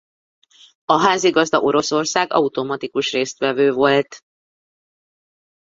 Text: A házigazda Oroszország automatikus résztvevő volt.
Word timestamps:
A 0.85 0.99
házigazda 1.01 1.59
Oroszország 1.59 2.33
automatikus 2.33 3.11
résztvevő 3.11 3.71
volt. 3.71 4.23